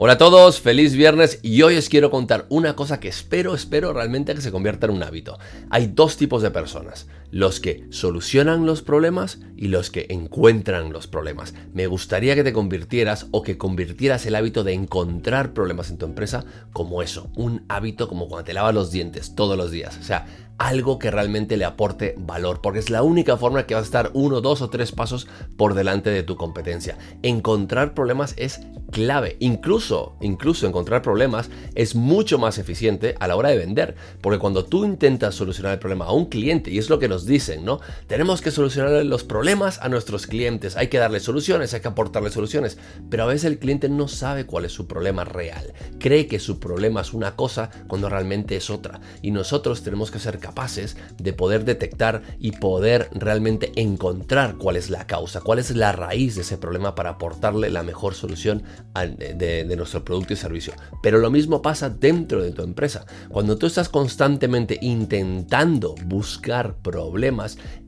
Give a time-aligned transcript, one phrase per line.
[0.00, 3.92] Hola a todos, feliz viernes y hoy os quiero contar una cosa que espero, espero
[3.92, 5.40] realmente que se convierta en un hábito.
[5.70, 11.06] Hay dos tipos de personas, los que solucionan los problemas y los que encuentran los
[11.06, 11.54] problemas.
[11.72, 16.06] Me gustaría que te convirtieras o que convirtieras el hábito de encontrar problemas en tu
[16.06, 19.98] empresa como eso, un hábito como cuando te lavas los dientes todos los días.
[20.00, 20.26] O sea,
[20.58, 24.10] algo que realmente le aporte valor, porque es la única forma que vas a estar
[24.12, 26.98] uno, dos o tres pasos por delante de tu competencia.
[27.22, 29.36] Encontrar problemas es clave.
[29.38, 34.64] Incluso, incluso encontrar problemas es mucho más eficiente a la hora de vender, porque cuando
[34.64, 37.80] tú intentas solucionar el problema a un cliente, y es lo que nos dicen, ¿no?
[38.06, 42.30] Tenemos que solucionar los problemas a nuestros clientes, hay que darle soluciones, hay que aportarle
[42.30, 42.78] soluciones,
[43.10, 46.58] pero a veces el cliente no sabe cuál es su problema real, cree que su
[46.58, 51.32] problema es una cosa cuando realmente es otra, y nosotros tenemos que ser capaces de
[51.32, 56.42] poder detectar y poder realmente encontrar cuál es la causa, cuál es la raíz de
[56.42, 58.62] ese problema para aportarle la mejor solución
[58.94, 60.72] de, nuestro producto y servicio.
[61.02, 63.06] Pero lo mismo pasa dentro de tu empresa.
[63.28, 67.07] Cuando tú estás constantemente intentando buscar problemas,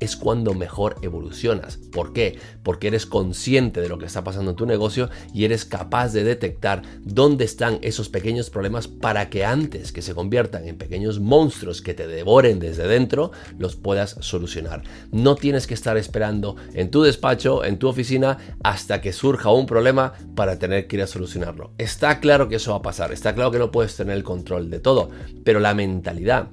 [0.01, 1.79] es cuando mejor evolucionas.
[1.93, 2.39] ¿Por qué?
[2.63, 6.25] Porque eres consciente de lo que está pasando en tu negocio y eres capaz de
[6.25, 11.83] detectar dónde están esos pequeños problemas para que antes que se conviertan en pequeños monstruos
[11.83, 14.83] que te devoren desde dentro, los puedas solucionar.
[15.11, 19.67] No tienes que estar esperando en tu despacho, en tu oficina, hasta que surja un
[19.67, 21.73] problema para tener que ir a solucionarlo.
[21.79, 24.71] Está claro que eso va a pasar, está claro que no puedes tener el control
[24.71, 25.11] de todo,
[25.45, 26.49] pero la mentalidad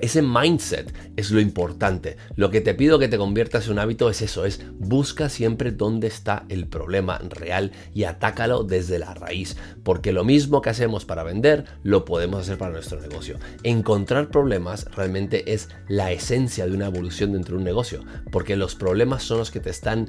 [0.00, 2.16] ese mindset es lo importante.
[2.36, 5.72] Lo que te pido que te conviertas en un hábito es eso, es busca siempre
[5.72, 11.04] dónde está el problema real y atácalo desde la raíz, porque lo mismo que hacemos
[11.04, 13.38] para vender, lo podemos hacer para nuestro negocio.
[13.62, 18.74] Encontrar problemas realmente es la esencia de una evolución dentro de un negocio, porque los
[18.74, 20.08] problemas son los que te están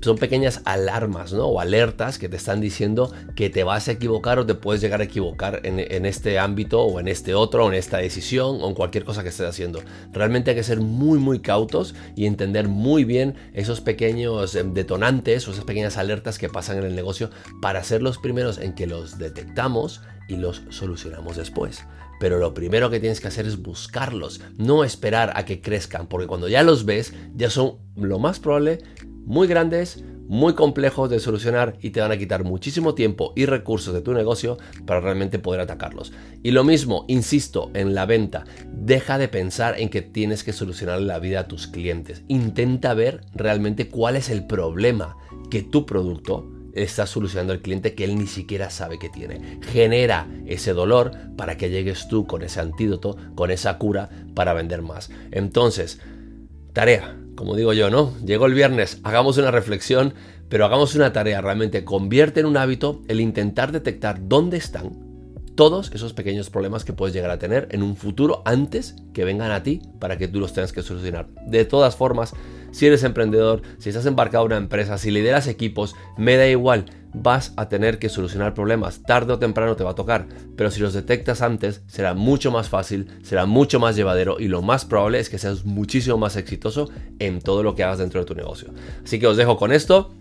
[0.00, 1.46] son pequeñas alarmas ¿no?
[1.46, 5.00] o alertas que te están diciendo que te vas a equivocar o te puedes llegar
[5.00, 8.68] a equivocar en, en, este ámbito o en este otro o en esta decisión o
[8.68, 9.82] en cualquier cosa que estés haciendo.
[10.12, 15.46] Realmente hay que ser muy muy cautos y entender muy bien esos pequeños em, detonantes
[15.46, 17.30] o esas pequeñas alertas que pasan en el negocio
[17.60, 21.84] para ser los primeros en que los detectamos y los solucionamos después.
[22.18, 26.26] Pero lo primero que tienes que hacer es buscarlos, no esperar a que crezcan, porque
[26.26, 28.78] cuando ya los ves, ya son lo más probable
[29.26, 33.94] muy grandes, muy complejos de solucionar y te van a quitar muchísimo tiempo y recursos
[33.94, 36.12] de tu negocio para realmente poder atacarlos.
[36.42, 41.00] Y lo mismo, insisto, en la venta, deja de pensar en que tienes que solucionar
[41.00, 42.22] la vida a tus clientes.
[42.28, 45.16] Intenta ver realmente cuál es el problema
[45.50, 49.60] que tu producto está solucionando al cliente que él ni siquiera sabe que tiene.
[49.62, 54.82] Genera ese dolor para que llegues tú con ese antídoto, con esa cura para vender
[54.82, 55.10] más.
[55.30, 56.00] Entonces,
[56.74, 58.12] tarea, como digo yo, ¿no?
[58.24, 60.14] Llegó el viernes, hagamos una reflexión,
[60.48, 61.84] pero hagamos una tarea realmente.
[61.84, 65.06] Convierte en un hábito el intentar detectar dónde están
[65.56, 69.50] todos esos pequeños problemas que puedes llegar a tener en un futuro antes que vengan
[69.50, 71.28] a ti para que tú los tengas que solucionar.
[71.46, 72.34] De todas formas,
[72.70, 76.86] si eres emprendedor, si estás embarcado en una empresa, si lideras equipos, me da igual,
[77.22, 79.02] vas a tener que solucionar problemas.
[79.02, 82.68] Tarde o temprano te va a tocar, pero si los detectas antes, será mucho más
[82.68, 86.90] fácil, será mucho más llevadero y lo más probable es que seas muchísimo más exitoso
[87.18, 88.72] en todo lo que hagas dentro de tu negocio.
[89.04, 90.14] Así que os dejo con esto.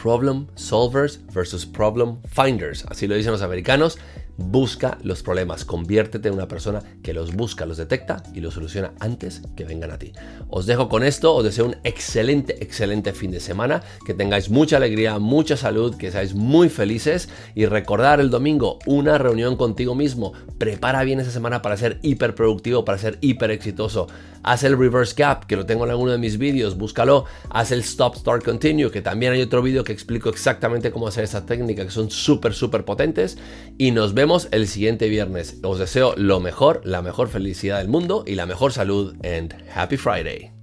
[0.00, 2.86] Problem solvers versus problem finders.
[2.86, 3.98] Así lo dicen los americanos.
[4.42, 8.94] Busca los problemas, conviértete en una persona que los busca, los detecta y los soluciona
[8.98, 10.12] antes que vengan a ti.
[10.48, 14.78] Os dejo con esto, os deseo un excelente, excelente fin de semana, que tengáis mucha
[14.78, 20.32] alegría, mucha salud, que seáis muy felices y recordar el domingo una reunión contigo mismo.
[20.56, 24.08] Prepara bien esa semana para ser hiper productivo, para ser hiper exitoso.
[24.42, 27.26] Haz el reverse gap, que lo tengo en alguno de mis vídeos, búscalo.
[27.50, 31.24] Haz el stop, start, continue, que también hay otro vídeo que explico exactamente cómo hacer
[31.24, 33.36] esa técnica, que son súper, súper potentes.
[33.76, 34.14] Y nos
[34.52, 35.58] el siguiente viernes.
[35.64, 39.16] Os deseo lo mejor, la mejor felicidad del mundo y la mejor salud.
[39.24, 40.59] And happy Friday.